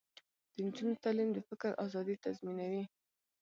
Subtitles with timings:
[0.53, 2.83] د نجونو تعلیم د فکر ازادي تضمینوي.